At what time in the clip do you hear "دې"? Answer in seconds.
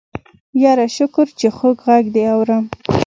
2.15-2.23